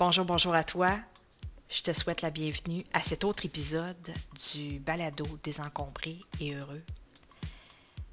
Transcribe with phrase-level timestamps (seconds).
[0.00, 0.98] Bonjour, bonjour à toi.
[1.68, 4.10] Je te souhaite la bienvenue à cet autre épisode
[4.50, 6.82] du balado désencombré et heureux.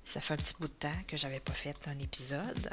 [0.04, 2.70] Ça fait un petit bout de temps que j'avais pas fait un épisode.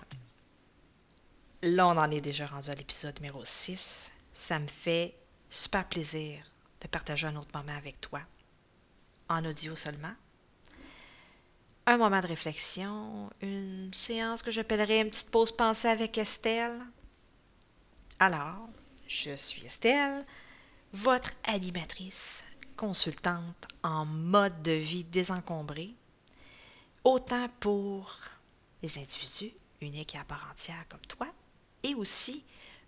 [1.62, 4.12] Là, on en est déjà rendu à l'épisode numéro 6.
[4.32, 5.16] Ça me fait
[5.48, 6.44] super plaisir
[6.80, 8.20] de partager un autre moment avec toi,
[9.28, 10.14] en audio seulement.
[11.86, 16.81] Un moment de réflexion, une séance que j'appellerais une petite pause pensée avec Estelle.
[18.18, 18.68] Alors,
[19.07, 20.25] je suis Estelle,
[20.93, 22.45] votre animatrice,
[22.76, 25.95] consultante en mode de vie désencombré,
[27.04, 28.21] autant pour
[28.82, 31.29] les individus uniques et à part entière comme toi,
[31.82, 32.45] et aussi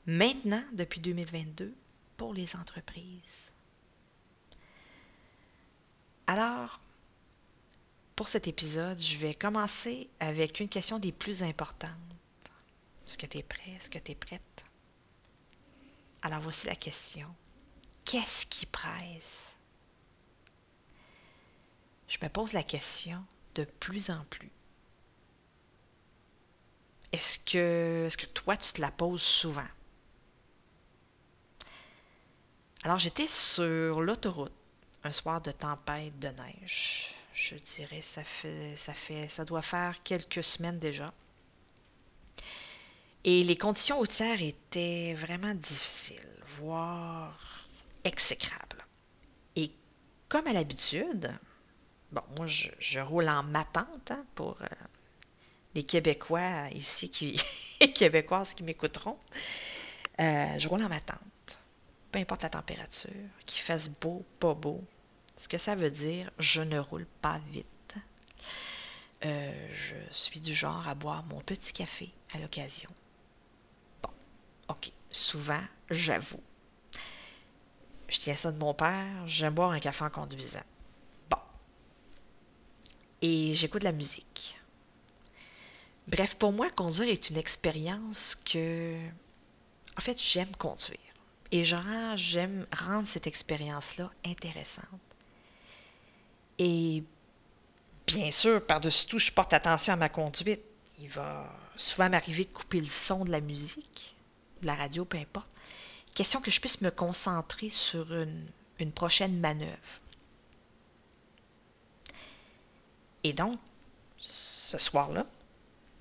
[0.07, 1.75] maintenant, depuis 2022,
[2.17, 3.53] pour les entreprises.
[6.27, 6.81] Alors,
[8.15, 11.91] pour cet épisode, je vais commencer avec une question des plus importantes.
[13.07, 13.73] Est-ce que tu es prêt?
[13.77, 14.66] Est-ce que tu es prête?
[16.23, 17.33] Alors voici la question.
[18.05, 19.57] Qu'est-ce qui presse?
[22.09, 24.51] Je me pose la question de plus en plus.
[27.13, 29.67] Est-ce que, est-ce que toi, tu te la poses souvent?
[32.85, 34.53] Alors j'étais sur l'autoroute
[35.03, 37.15] un soir de tempête de neige.
[37.33, 41.13] Je dirais ça fait ça fait ça doit faire quelques semaines déjà.
[43.27, 46.17] Et les conditions routières étaient vraiment difficiles,
[46.59, 47.69] voire
[48.05, 48.83] exécrables.
[49.57, 49.71] Et
[50.29, 51.31] comme à l'habitude,
[52.13, 54.67] bon, moi je, roule en matante hein, pour euh,
[55.75, 57.39] les Québécois ici qui
[57.95, 59.19] Québécoises qui m'écouteront.
[60.19, 61.21] Euh, je roule en matante
[62.17, 63.11] peu importe la température,
[63.45, 64.83] qu'il fasse beau, pas beau.
[65.37, 67.95] Ce que ça veut dire, je ne roule pas vite.
[69.25, 72.89] Euh, je suis du genre à boire mon petit café à l'occasion.
[74.69, 76.43] Ok, souvent, j'avoue.
[78.09, 80.63] Je tiens ça de mon père, j'aime boire un café en conduisant.
[81.29, 81.39] Bon.
[83.23, 84.61] Et j'écoute la musique.
[86.09, 88.97] Bref, pour moi, conduire est une expérience que...
[89.99, 90.99] En fait, j'aime conduire.
[91.51, 94.85] Et genre, j'aime rendre cette expérience-là intéressante.
[96.59, 97.03] Et
[98.07, 100.63] bien sûr, par-dessus tout, je porte attention à ma conduite.
[100.99, 104.16] Il va souvent m'arriver de couper le son de la musique, de
[104.63, 105.51] la radio, peu importe.
[106.15, 110.01] Question que je puisse me concentrer sur une, prochaine manœuvre.
[113.25, 113.59] Et donc,
[114.19, 115.27] ce soir-là,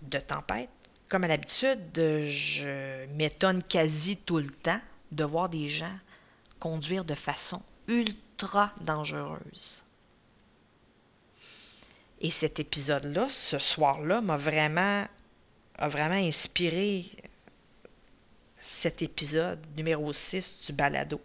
[0.02, 0.70] de tempête,
[1.10, 4.80] comme à l'habitude, je m'étonne quasi tout le temps
[5.12, 5.98] de voir des gens
[6.60, 9.84] conduire de façon ultra dangereuse.
[12.22, 15.06] Et cet épisode-là, ce soir-là, m'a vraiment,
[15.80, 17.06] vraiment inspiré
[18.56, 21.22] cet épisode numéro 6 du balado.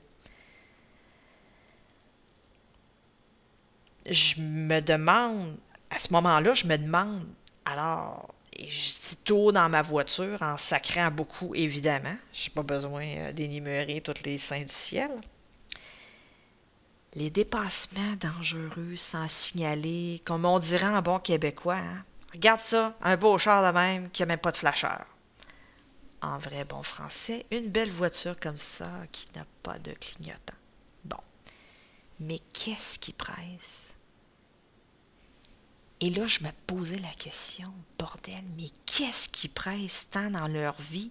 [4.06, 5.56] Je me demande,
[5.90, 7.26] à ce moment-là, je me demande,
[7.64, 12.16] alors, et je dis tout dans ma voiture en sacrant beaucoup, évidemment.
[12.32, 15.10] Je n'ai pas besoin euh, d'énumérer tous les saints du ciel.
[17.14, 21.76] Les dépassements dangereux sans signaler, comme on dirait en bon québécois.
[21.76, 22.04] Hein.
[22.32, 25.04] Regarde ça, un beau char de même qui n'a même pas de flasheur.
[26.22, 30.56] En vrai bon français, une belle voiture comme ça qui n'a pas de clignotant.
[31.04, 31.16] Bon.
[32.18, 33.94] Mais qu'est-ce qui presse?
[36.00, 40.80] Et là, je me posais la question, bordel, mais qu'est-ce qui presse tant dans leur
[40.80, 41.10] vie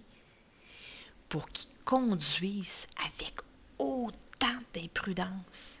[1.28, 3.38] pour qu'ils conduisent avec
[3.78, 5.78] autant d'imprudence?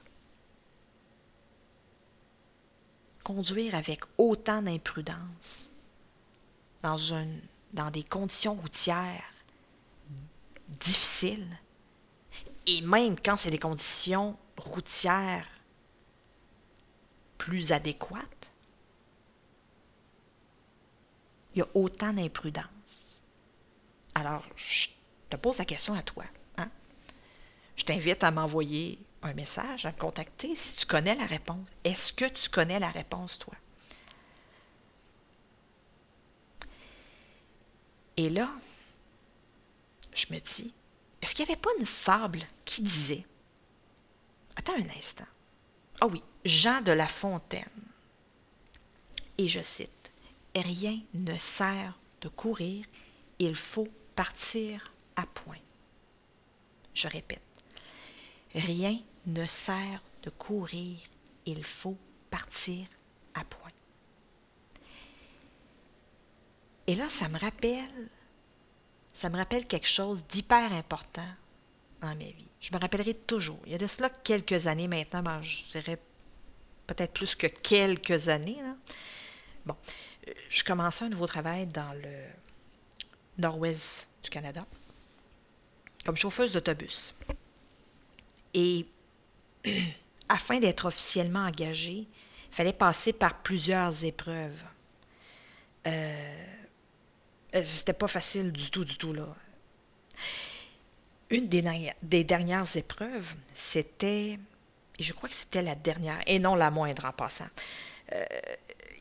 [3.24, 5.70] Conduire avec autant d'imprudence
[6.82, 6.96] dans,
[7.72, 9.32] dans des conditions routières
[10.68, 11.58] difficiles,
[12.66, 15.48] et même quand c'est des conditions routières
[17.38, 18.52] plus adéquates,
[21.54, 23.20] il y a autant d'imprudence.
[24.14, 24.88] Alors, je
[25.30, 26.24] te pose la question à toi.
[26.58, 26.68] Hein?
[27.76, 31.66] Je t'invite à m'envoyer un message, à me contacter si tu connais la réponse.
[31.84, 33.54] Est-ce que tu connais la réponse, toi?
[38.20, 38.50] Et là,
[40.12, 40.74] je me dis,
[41.22, 43.24] est-ce qu'il n'y avait pas une fable qui disait,
[44.56, 45.24] attends un instant,
[46.02, 47.64] ah oui, Jean de La Fontaine,
[49.38, 50.12] et je cite,
[50.54, 52.84] rien ne sert de courir,
[53.38, 55.56] il faut partir à point.
[56.92, 57.40] Je répète,
[58.54, 60.98] rien ne sert de courir,
[61.46, 61.96] il faut
[62.28, 62.86] partir
[63.32, 63.70] à point.
[66.90, 68.08] Et là, ça me rappelle,
[69.12, 71.28] ça me rappelle quelque chose d'hyper important
[72.00, 72.48] dans ma vie.
[72.60, 73.60] Je me rappellerai toujours.
[73.64, 76.00] Il y a de cela quelques années maintenant, ben, je dirais
[76.88, 78.58] peut-être plus que quelques années.
[79.66, 79.76] Bon,
[80.48, 82.24] je commençais un nouveau travail dans le
[83.38, 84.66] nord-ouest du Canada
[86.04, 87.14] comme chauffeuse d'autobus.
[88.52, 88.84] Et
[90.28, 92.08] afin d'être officiellement engagée,
[92.48, 94.64] il fallait passer par plusieurs épreuves.
[95.86, 96.56] Euh,
[97.52, 99.26] c'était pas facile du tout, du tout, là.
[101.30, 104.38] Une des, dernières, épreuves, c'était,
[104.98, 107.48] et je crois que c'était la dernière, et non la moindre en passant,
[108.12, 108.24] euh,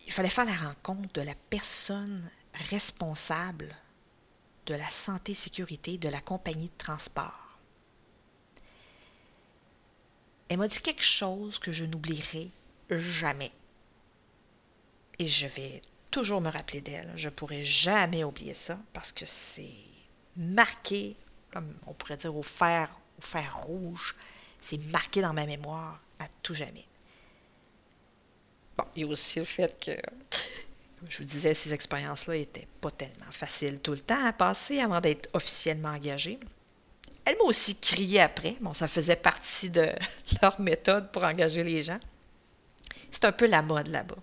[0.05, 2.29] il fallait faire la rencontre de la personne
[2.69, 3.75] responsable
[4.67, 7.57] de la santé et sécurité de la compagnie de transport.
[10.49, 12.49] Elle m'a dit quelque chose que je n'oublierai
[12.89, 13.51] jamais.
[15.17, 17.11] Et je vais toujours me rappeler d'elle.
[17.15, 19.73] Je ne pourrai jamais oublier ça parce que c'est
[20.35, 21.15] marqué,
[21.51, 24.15] comme on pourrait dire, au fer, au fer rouge.
[24.61, 26.85] C'est marqué dans ma mémoire à tout jamais.
[28.77, 29.91] Bon, il y a aussi le fait que,
[31.07, 35.01] je vous disais, ces expériences-là n'étaient pas tellement faciles tout le temps à passer avant
[35.01, 36.39] d'être officiellement engagée.
[37.25, 38.55] Elle m'a aussi crié après.
[38.61, 39.93] Bon, ça faisait partie de
[40.41, 41.99] leur méthode pour engager les gens.
[43.11, 44.15] C'est un peu la mode là-bas.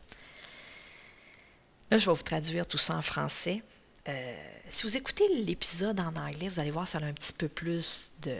[1.91, 3.63] Là, je vais vous traduire tout ça en français.
[4.09, 4.37] Euh,
[4.69, 8.13] si vous écoutez l'épisode en anglais, vous allez voir, ça a un petit peu plus
[8.23, 8.37] de,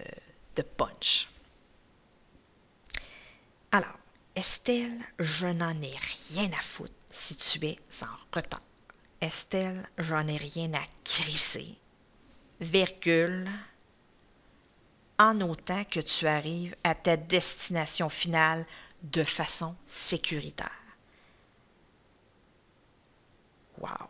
[0.77, 1.29] punch.
[3.71, 3.99] Alors,
[4.35, 5.95] Estelle, je n'en ai
[6.35, 8.63] rien à foutre si tu es en retard.
[9.21, 11.77] Estelle, j'en ai rien à crisser.
[12.61, 13.49] Virgule.
[15.19, 18.67] En autant que tu arrives à ta destination finale
[19.03, 20.86] de façon sécuritaire.
[23.79, 24.09] Wow!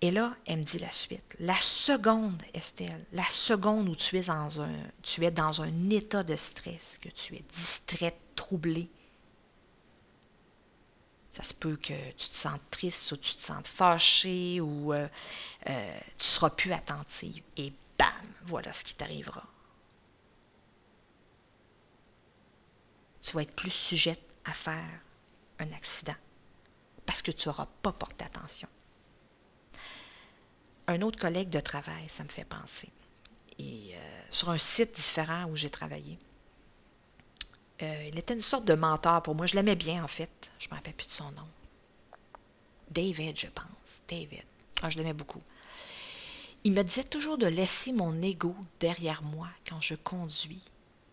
[0.00, 1.36] Et là, elle me dit la suite.
[1.38, 6.24] La seconde, Estelle, la seconde où tu es dans un, tu es dans un état
[6.24, 8.90] de stress, que tu es distraite, troublée,
[11.32, 15.08] ça se peut que tu te sentes triste ou tu te sentes fâché ou euh,
[15.68, 17.42] euh, tu seras plus attentive.
[17.56, 18.08] Et bam,
[18.42, 19.42] voilà ce qui t'arrivera.
[23.22, 25.00] Tu vas être plus sujette à faire
[25.58, 26.16] un accident
[27.12, 28.68] parce que tu n'auras pas porté attention.
[30.86, 32.88] Un autre collègue de travail, ça me fait penser.
[33.58, 36.18] Et euh, sur un site différent où j'ai travaillé,
[37.82, 39.44] euh, il était une sorte de mentor pour moi.
[39.44, 40.50] Je l'aimais bien, en fait.
[40.58, 41.46] Je ne me rappelle plus de son nom.
[42.90, 44.04] David, je pense.
[44.08, 44.44] David.
[44.80, 45.42] Ah, je l'aimais beaucoup.
[46.64, 50.62] Il me disait toujours de laisser mon ego derrière moi quand je conduis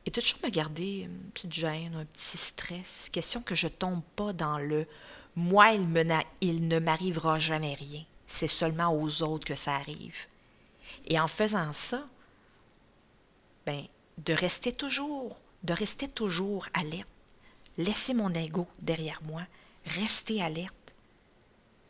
[0.06, 4.02] et de toujours me garder une petite gêne, un petit stress, question que je tombe
[4.16, 4.88] pas dans le
[5.36, 6.04] moi, il, me
[6.42, 8.04] il ne m'arrivera jamais rien.
[8.28, 10.28] C'est seulement aux autres que ça arrive.
[11.08, 12.06] Et en faisant ça,
[13.66, 13.86] ben,
[14.18, 17.10] de rester toujours, de rester toujours alerte.
[17.78, 19.44] Laisser mon ego derrière moi,
[19.86, 20.74] rester alerte.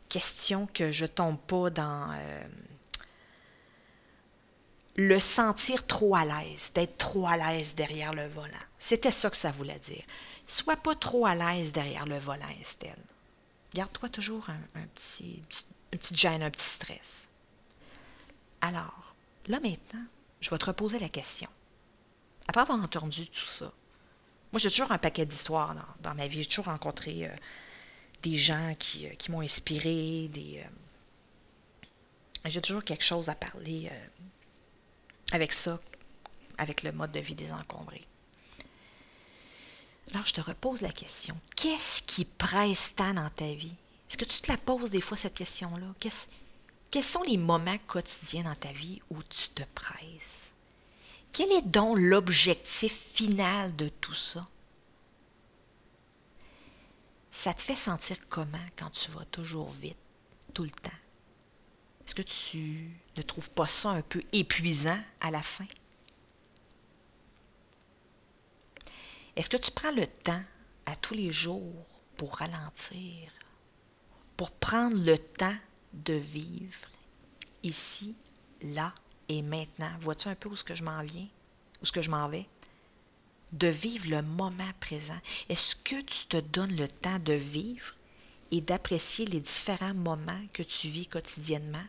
[0.08, 2.44] Question que je tombe pas dans euh,
[4.96, 8.54] le sentir trop à l'aise, d'être trop à l'aise derrière le volant.
[8.78, 10.04] C'était ça que ça voulait dire.
[10.46, 12.96] Sois pas trop à l'aise derrière le volant, Estelle.
[13.74, 15.42] Garde-toi toujours un, petit,
[15.92, 17.28] une petite gêne, un petit stress.
[18.60, 19.14] Alors,
[19.46, 20.04] là maintenant,
[20.40, 21.48] je vais te reposer la question.
[22.48, 23.72] Après avoir entendu tout ça,
[24.52, 26.42] moi j'ai toujours un paquet d'histoires dans, ma vie.
[26.42, 27.36] J'ai toujours rencontré euh,
[28.22, 30.28] des gens qui, euh, m'ont inspiré.
[30.36, 30.64] Euh,
[32.46, 33.90] j'ai toujours quelque chose à parler
[35.32, 35.78] avec ça,
[36.58, 38.04] avec le mode de vie des encombrés.
[40.12, 41.38] Alors, je te repose la question.
[41.56, 43.74] Qu'est-ce qui presse tant dans ta vie?
[44.08, 45.86] Est-ce que tu te la poses des fois, cette question-là?
[46.90, 50.52] quels sont les moments quotidiens dans ta vie où tu te presses?
[51.32, 54.48] Quel est donc l'objectif final de tout ça?
[57.30, 59.96] Ça te fait sentir comment quand tu vas toujours vite,
[60.52, 60.90] tout le temps?
[62.04, 65.66] Est-ce que tu ne trouves pas ça un peu épuisant à la fin?
[69.40, 70.42] Est-ce que tu prends le temps
[70.84, 71.86] à tous les jours
[72.18, 73.32] pour ralentir,
[74.36, 75.56] pour prendre le temps
[75.94, 76.90] de vivre
[77.62, 78.14] ici,
[78.60, 78.92] là
[79.30, 79.96] et maintenant?
[80.02, 81.26] Vois-tu un peu où ce que je m'en viens,
[81.80, 82.46] où ce que je m'en vais?
[83.52, 85.18] De vivre le moment présent.
[85.48, 87.94] Est-ce que tu te donnes le temps de vivre
[88.50, 91.86] et d'apprécier les différents moments que tu vis quotidiennement?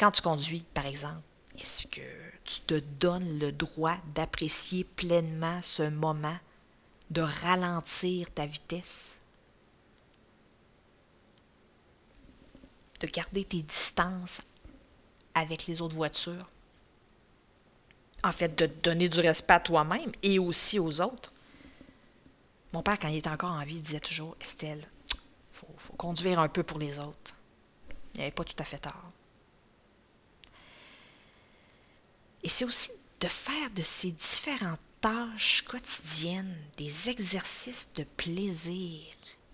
[0.00, 1.22] Quand tu conduis, par exemple,
[1.58, 2.00] est-ce que
[2.44, 6.36] tu te donnes le droit d'apprécier pleinement ce moment,
[7.10, 9.18] de ralentir ta vitesse,
[13.00, 14.42] de garder tes distances
[15.34, 16.48] avec les autres voitures?
[18.22, 21.32] En fait, de donner du respect à toi-même et aussi aux autres?
[22.72, 25.18] Mon père, quand il était encore en vie, disait toujours Estelle, il
[25.52, 27.36] faut, faut, conduire un peu pour les autres.
[28.14, 29.12] Il n'avait pas tout à fait tort.
[32.44, 39.00] Et c'est aussi de faire de ces différentes tâches quotidiennes des exercices de plaisir.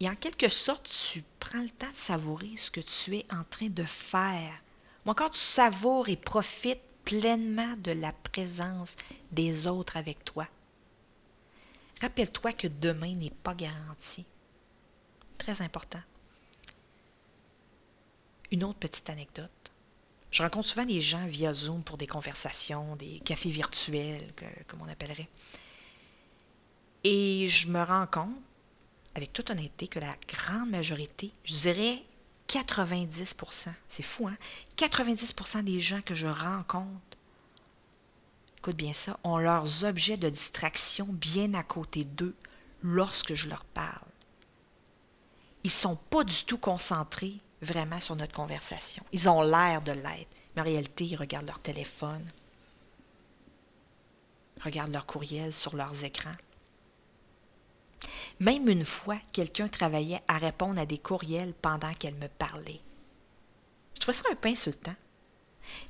[0.00, 3.44] Et en quelque sorte, tu prends le temps de savourer ce que tu es en
[3.44, 4.61] train de faire.
[5.06, 8.97] Ou encore, tu savoures et profites pleinement de la présence
[9.30, 10.47] des autres avec toi.
[12.00, 14.25] Rappelle-toi que demain n'est pas garanti.
[15.38, 16.02] Très important.
[18.50, 19.50] Une autre petite anecdote.
[20.30, 24.32] Je rencontre souvent des gens via Zoom pour des conversations, des cafés virtuels,
[24.68, 25.28] comme on appellerait.
[27.02, 28.37] Et je me rends compte,
[29.14, 32.04] avec toute honnêteté, que la grande majorité, je dirais
[32.46, 34.37] 90%, c'est fou, hein?
[34.76, 37.18] 90% des gens que je rencontre,
[38.58, 42.37] écoute bien ça, ont leurs objets de distraction bien à côté d'eux
[42.82, 44.06] lorsque je leur parle.
[45.64, 49.05] Ils ne sont pas du tout concentrés vraiment sur notre conversation.
[49.12, 52.25] Ils ont l'air de l'être, mais en réalité, ils regardent leur téléphone,
[54.62, 56.37] regardent leur courriel sur leurs écrans.
[58.40, 62.81] Même une fois, quelqu'un travaillait à répondre à des courriels pendant qu'elle me parlait.
[63.95, 64.95] Je trouve ça un peu insultant.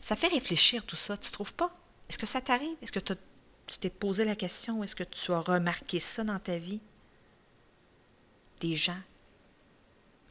[0.00, 1.72] Ça fait réfléchir tout ça, tu trouves pas?
[2.08, 2.76] Est-ce que ça t'arrive?
[2.82, 4.82] Est-ce que tu t'es posé la question?
[4.82, 6.80] Est-ce que tu as remarqué ça dans ta vie?
[8.60, 9.00] Des gens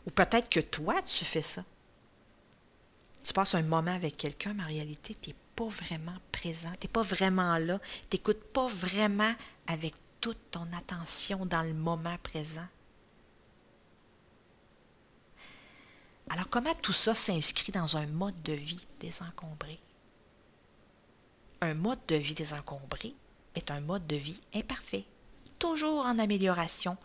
[0.05, 1.63] ou peut-être que toi, tu fais ça.
[3.23, 6.87] Tu passes un moment avec quelqu'un, mais en réalité, tu n'es pas vraiment présent, tu
[6.87, 7.79] n'es pas vraiment là,
[8.09, 9.33] tu n'écoutes pas vraiment
[9.67, 12.67] avec toute ton attention dans le moment présent.
[16.29, 19.79] Alors comment tout ça s'inscrit dans un mode de vie désencombré?
[21.61, 23.15] Un mode de vie désencombré
[23.55, 25.05] est un mode de vie imparfait,
[25.57, 26.97] toujours en amélioration,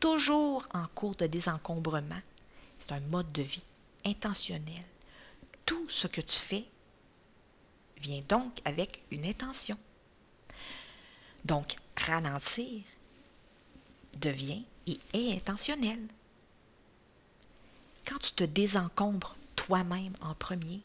[0.00, 2.20] toujours en cours de désencombrement,
[2.84, 3.64] c'est un mode de vie
[4.04, 4.84] intentionnel.
[5.64, 6.64] Tout ce que tu fais
[7.96, 9.78] vient donc avec une intention.
[11.46, 12.82] Donc, ralentir
[14.20, 15.98] devient et est intentionnel.
[18.06, 20.82] Quand tu te désencombres toi-même en premier,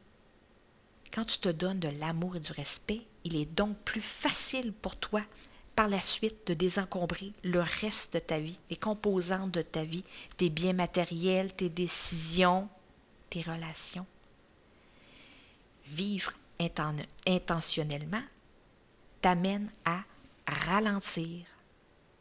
[1.11, 4.95] quand tu te donnes de l'amour et du respect, il est donc plus facile pour
[4.95, 5.21] toi
[5.79, 10.03] par la suite de désencombrer le reste de ta vie, les composantes de ta vie,
[10.35, 12.67] tes biens matériels, tes décisions,
[13.29, 14.05] tes relations.
[15.85, 16.33] Vivre
[17.25, 18.21] intentionnellement
[19.21, 20.03] t'amène à
[20.45, 21.45] ralentir,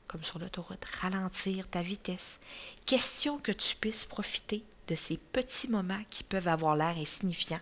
[0.06, 2.38] comme sur l'autoroute, ralentir ta vitesse.
[2.86, 7.58] Question que tu puisses profiter de ces petits moments qui peuvent avoir l'air insignifiants,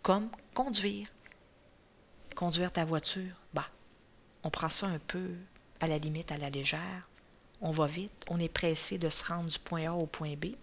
[0.00, 1.08] comme conduire.
[2.34, 3.68] Conduire ta voiture, bah,
[4.46, 5.28] on prend ça un peu
[5.80, 7.08] à la limite à la légère.
[7.60, 10.54] On va vite, on est pressé de se rendre du point A au point B.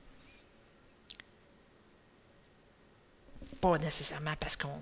[3.60, 4.82] Pas nécessairement parce qu'on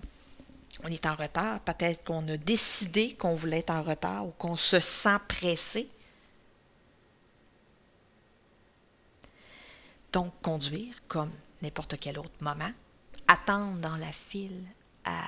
[0.84, 4.56] on est en retard, peut-être qu'on a décidé qu'on voulait être en retard ou qu'on
[4.56, 5.90] se sent pressé.
[10.14, 11.32] Donc, conduire comme
[11.62, 12.72] n'importe quel autre moment,
[13.28, 14.66] attendre dans la file
[15.06, 15.24] à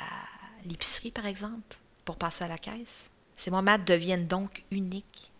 [0.65, 5.31] l'épicerie, par exemple, pour passer à la caisse, ces moments deviennent donc uniques.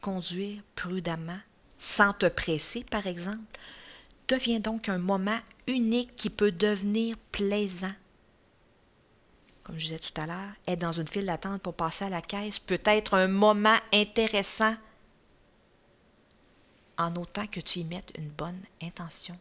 [0.00, 1.40] Conduire prudemment,
[1.78, 3.58] sans te presser, par exemple,
[4.28, 7.92] devient donc un moment unique qui peut devenir plaisant.
[9.62, 12.22] Comme je disais tout à l'heure, être dans une file d'attente pour passer à la
[12.22, 14.74] caisse peut être un moment intéressant
[16.96, 19.38] en autant que tu y mettes une bonne intention,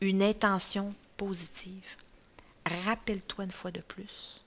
[0.00, 1.96] une intention positive.
[2.84, 4.42] Rappelle-toi une fois de plus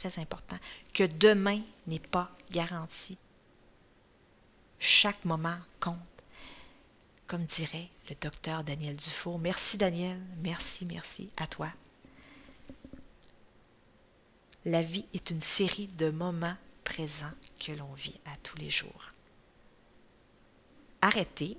[0.00, 0.56] très important,
[0.94, 3.18] que demain n'est pas garanti.
[4.78, 5.98] Chaque moment compte.
[7.26, 9.38] Comme dirait le docteur Daniel Dufour.
[9.38, 11.68] Merci Daniel, merci, merci à toi.
[14.64, 19.12] La vie est une série de moments présents que l'on vit à tous les jours.
[21.02, 21.58] Arrêter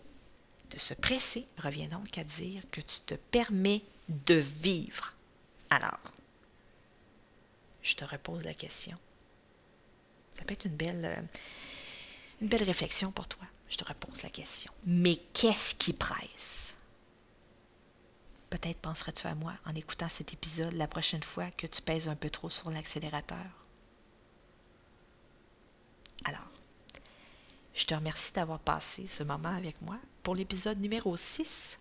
[0.71, 5.13] de se presser revient donc à dire que tu te permets de vivre.
[5.69, 5.99] Alors,
[7.81, 8.97] je te repose la question.
[10.37, 11.21] Ça peut être une belle, euh,
[12.41, 13.45] une belle réflexion pour toi.
[13.69, 14.71] Je te repose la question.
[14.85, 16.75] Mais qu'est-ce qui presse?
[18.49, 22.15] Peut-être penserais-tu à moi en écoutant cet épisode la prochaine fois que tu pèses un
[22.15, 23.37] peu trop sur l'accélérateur.
[26.25, 26.47] Alors,
[27.73, 31.79] je te remercie d'avoir passé ce moment avec moi pour l'épisode numéro 6.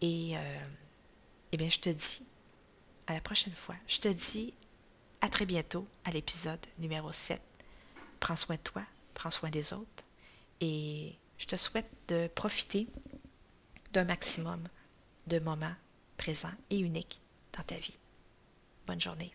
[0.00, 0.64] Et, euh,
[1.52, 2.22] eh bien, je te dis
[3.06, 3.76] à la prochaine fois.
[3.86, 4.52] Je te dis
[5.20, 7.40] à très bientôt à l'épisode numéro 7.
[8.20, 8.82] Prends soin de toi,
[9.14, 10.04] prends soin des autres
[10.60, 12.86] et je te souhaite de profiter
[13.92, 14.62] d'un maximum
[15.26, 15.74] de moments
[16.16, 17.20] présents et uniques
[17.56, 17.96] dans ta vie.
[18.86, 19.32] Bonne journée.